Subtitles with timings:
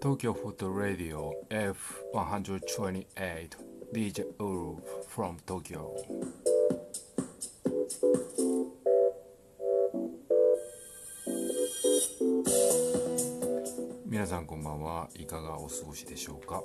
[0.00, 3.48] Tokyo Photo Radio F128
[3.92, 5.94] DJ Ulf from Tokyo.
[14.06, 16.62] 皆さんこんばんはいかがお過ごしでしょうか、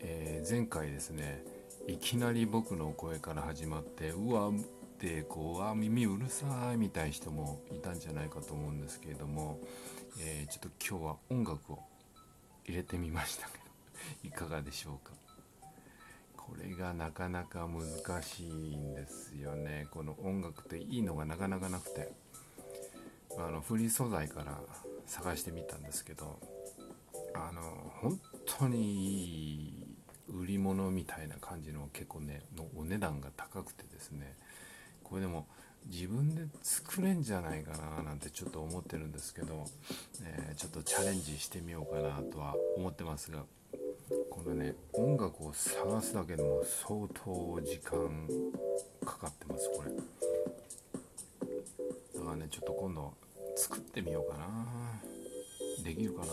[0.00, 1.42] えー前回ですね
[1.88, 4.52] いきなり僕の声から始まってうわっ
[4.98, 6.44] てこうあ耳うるさ
[6.74, 9.58] いみたいな人もいたんじゃないかと思うんですけれども、
[10.20, 11.78] えーちょっと今日は音楽を
[12.64, 13.48] 入れてみました。
[13.48, 13.58] け
[14.28, 15.12] どいかがでしょうか？
[16.36, 19.86] これがなかなか難しいんですよね。
[19.90, 22.12] この音楽っていいのがなかなかなくて。
[23.36, 24.60] あのフリー素材から
[25.06, 26.38] 探してみたんですけど
[27.34, 27.62] あの
[28.00, 29.96] 本当にいい
[30.28, 34.36] 売り物みたいな感じの結構ねのお値段が高くてですね。
[35.02, 35.48] これでも
[35.86, 39.66] 自分で作れんじゃないかななんてちょっと思ってるんですけど、
[40.22, 43.44] えーちょっとチャレンジしてみようかなとは思ってますが
[44.30, 48.28] このね音楽を探すだけでも相当時間
[49.04, 49.90] かかってますこれ。
[52.18, 53.12] だからねちょっと今度
[53.56, 54.46] 作ってみようかな。
[55.82, 56.26] できるかな。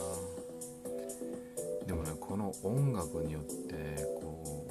[1.88, 4.66] でもねこの音楽によってこ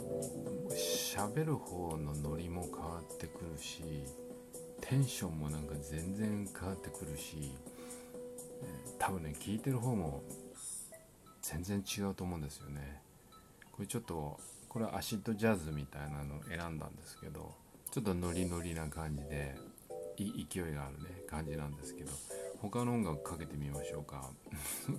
[0.70, 3.82] う喋る方のノリも変わってくるし
[4.90, 7.52] テンションもなんか全然変わってくるし、
[8.98, 10.24] 多分ね聞いてる方も
[11.42, 13.00] 全然違うと思うんですよね。
[13.70, 17.54] これちょっとこれはアシッドジャズみたいなのを選んだんですけど
[17.92, 19.54] ちょっとノリノリな感じで
[20.18, 22.10] 勢いがあるね感じなんですけど
[22.60, 24.28] 他の音楽かけてみましょうか。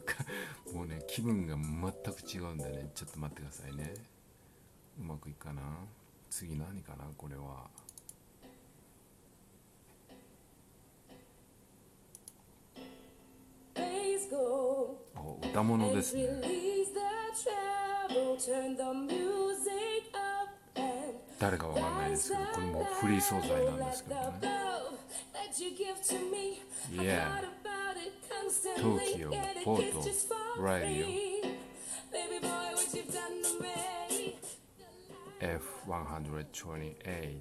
[0.74, 3.94] もうね気分が全く違うんでねちょっと待ってくださいね。
[5.02, 5.62] うまくいくかな？
[6.30, 7.04] 次何かな？
[7.18, 7.70] これは。
[15.52, 16.24] たものですね。
[21.40, 24.22] 誰かわかんないですけどこれもフリー素材なんですけどね
[26.92, 27.42] Yeah
[28.78, 29.32] Tokyo
[29.64, 30.02] Porto
[30.60, 31.08] Radio
[35.42, 37.36] F128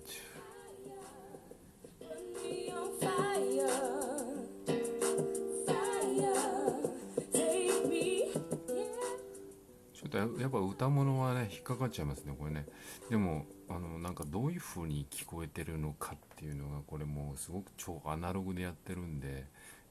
[10.10, 12.66] とやっぱ歌物はね引っかかっちゃいますねこれね。
[13.08, 19.46] でもあのなんかどういう風に聞こえてるのかっていうのがこれもうすごく超アナログでやってるんで、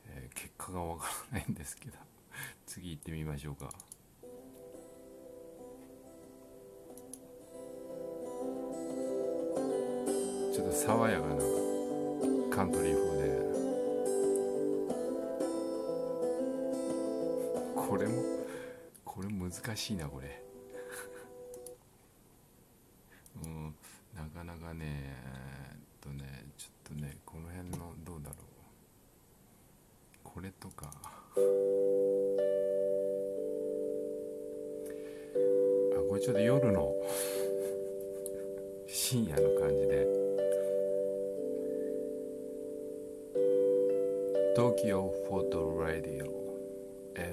[0.07, 1.97] えー結果がわからないんですけど。
[2.65, 3.69] 次行ってみましょうか。
[10.53, 11.35] ちょっと爽やかな
[12.49, 13.08] カントリー風。
[19.49, 20.43] 難しいなこれ。
[23.43, 23.75] うん
[24.15, 28.39] なかなかねえっとねちょっとねこの辺のどうだろう。
[30.23, 30.91] これとか。
[30.93, 31.15] あ
[36.07, 36.93] これちょっと夜の
[38.87, 40.07] 深夜の感じで。
[44.55, 46.48] Tokyo Photo Radio
[47.19, 47.27] F128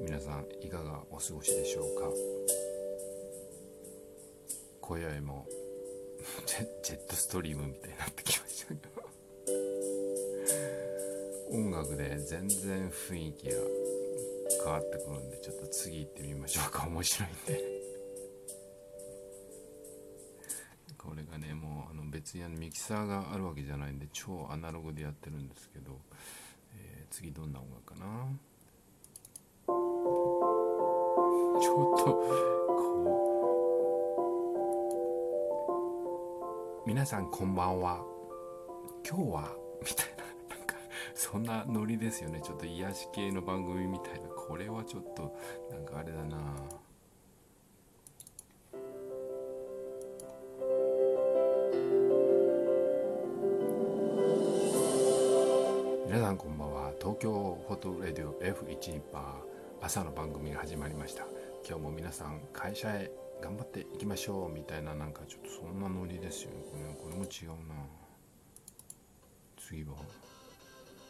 [0.00, 2.10] 皆さんいかがお過ごしでしょうか？
[4.80, 5.46] 今宵も
[6.44, 8.80] ジェ ジェットストリームみたいになってきましたけど。
[11.52, 13.56] 音楽で全然雰囲気が
[14.64, 16.86] 変わってくるんでちょっと次行ってみましょうか。
[16.88, 17.79] 面白いんで。
[21.30, 25.92] がねもうあの別にあのミキサーがあるわけじゃないんで超アナログでやってるんですけど、
[26.76, 28.06] えー次どんな音楽かな？
[31.60, 33.24] ちょっとこ
[36.84, 38.04] う皆さんこんばんは。
[39.08, 40.76] 今日はみたいななんか
[41.14, 42.40] そんなノリですよね。
[42.42, 44.28] ちょっと癒し系の番組みたいな。
[44.28, 45.36] これはちょっと
[45.70, 46.38] なんかあれだな
[57.00, 59.22] 東京フォトレディオ F1 パー
[59.86, 61.24] 朝の番組が始まりました。
[61.66, 63.10] 今日も皆さん会社へ
[63.40, 66.94] 頑張っていきましょうみたいななんかちょっとそんなノリですよね。
[67.02, 67.74] これも違うな。
[69.56, 69.94] 次は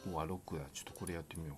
[0.09, 0.65] うわロックだ。
[0.73, 1.57] ちょっとこれやってみよう。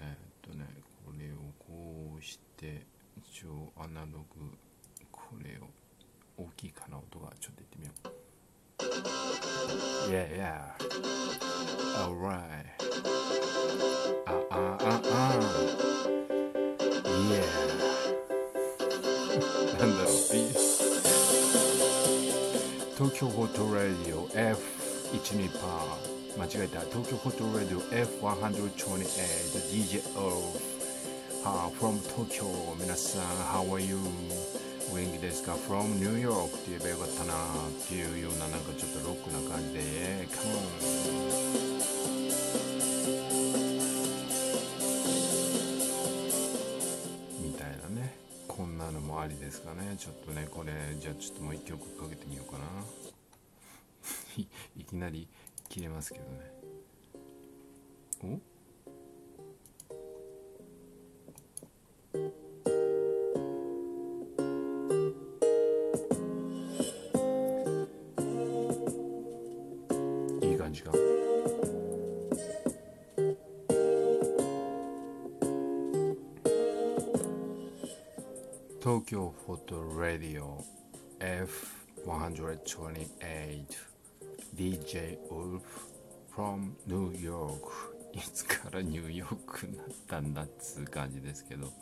[0.00, 0.64] えーっとね
[1.04, 2.86] これをこうして
[3.18, 4.56] 一応アナログ
[5.12, 5.68] これを
[6.42, 7.30] 大きいかな音が。
[7.38, 8.14] ちょっと言ってみよう。
[10.10, 10.83] Yeah, yeah.
[12.04, 12.68] Alright.
[14.26, 15.40] あ、あ、あ、あ。
[17.30, 17.42] Yeah.
[19.78, 20.12] なんだろう。
[22.94, 26.38] 東京ホットラディオ F12 パー。
[26.38, 26.80] 間違えた。
[26.80, 30.52] 東京ホットラディオ F128DJ O.
[31.42, 32.44] は from 東京。
[32.78, 33.96] 皆さん、How are you?
[34.92, 37.36] お元気ですか ?from New York って言えばよかったなっ
[37.88, 40.63] ていうようななんかちょっとロックな感じで、come
[49.96, 52.64] ちょっとね、これ、じゃあちょっともう一曲かけてみようかな。
[54.36, 54.46] い
[54.76, 55.28] いきなり
[55.68, 56.52] 切れますけどね。
[58.24, 58.53] お？
[78.84, 80.62] 東京フォトラディオ
[81.18, 83.64] F128
[84.54, 85.64] DJ ウルフ
[86.36, 87.72] from New York.
[88.12, 91.72] いつからニューヨークになったんだっつう感じですけど。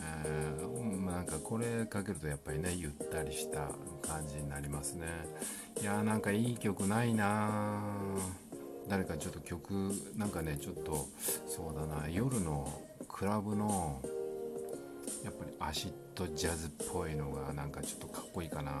[0.00, 3.68] あーなんかこれかけるとやっぱりねゆったりした
[4.00, 5.08] 感じになりますね。
[5.82, 7.82] いやーなんかいい曲ないな
[8.88, 11.06] 誰かちょっと曲なんかねちょっと
[11.46, 14.00] そうだな夜のクラブの
[15.24, 18.72] やっぱりアシッドジャズっぽいのがなんかちょっとかっこいいかな。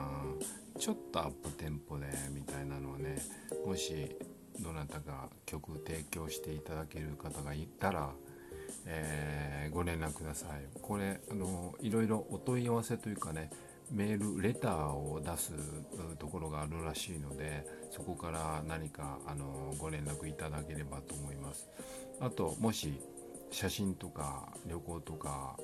[0.78, 3.18] ちょっとアップテンポでみたいなのはね
[3.66, 4.16] もし
[4.60, 8.10] どなたか曲提供していただける方がいたら、
[8.86, 10.80] えーご連絡ください。
[10.80, 13.50] これあのいろいろお問い合わせというかね
[13.90, 15.52] メールレターを出す
[16.18, 21.68] ところがあるらしいのでそこから何かあのご連絡いただければと思います。
[22.20, 23.00] あともし
[23.50, 25.56] 写真とか旅行とか、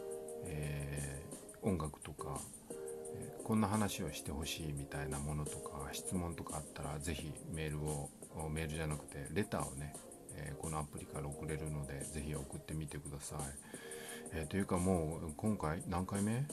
[0.46, 2.38] えー音楽とか、
[2.70, 8.08] えーこんな話をしてほしいみたいなものとか質問とかあったらぜひメールを
[8.50, 9.94] メールじゃなくてレターをね、
[10.34, 13.38] えーこのアプリから送れるのでぜひ送ってみてください、
[14.32, 16.46] えというかもう今回何回目？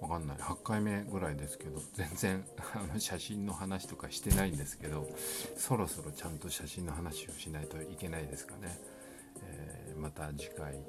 [0.00, 0.38] わかんない。
[0.38, 2.44] 8回目ぐらいですけど全然
[2.74, 5.06] あの写真の話とかしてないんですけど
[5.56, 8.78] そろそろちゃんと写真の話をしないといけないですかね、
[9.42, 10.80] えーまた次回、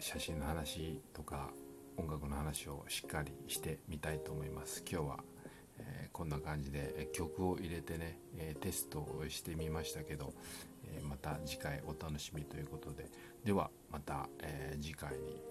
[0.00, 1.50] 写真の話とか
[1.96, 4.82] 音楽の話をしっかりしてみたいと思います。
[4.90, 5.18] 今日は、
[5.78, 10.32] えーこんな感じでえ曲を入れてね、えーテストをしてみましたけど、
[10.84, 13.10] えーまた次回お楽しみということで。
[13.44, 15.42] ではまた、えー次回に